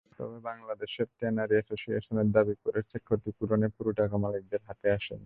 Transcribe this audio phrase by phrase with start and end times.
[0.17, 5.19] তবে Bangladesh tanners association দাবি করেছে, ক্ষতিপূরণের পুরো টাকা মালিকদের হাতে আসেনি।